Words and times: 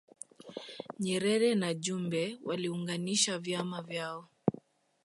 Nyerere 0.99 1.49
na 1.55 1.69
Jumbe 1.73 2.37
waliunganisha 2.43 3.39
vyama 3.39 3.81
vyao 3.81 4.27